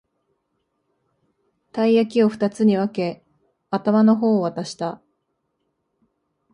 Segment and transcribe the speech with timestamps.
[1.71, 3.23] たい焼きをふたつに分け、
[3.69, 4.99] 頭の方を渡した